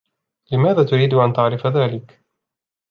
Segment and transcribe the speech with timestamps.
[0.51, 2.11] لماذا تريد أن تعرف ذلك؟